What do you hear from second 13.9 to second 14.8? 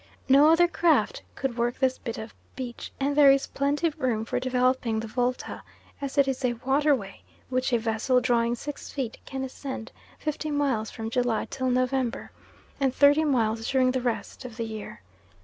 the rest of the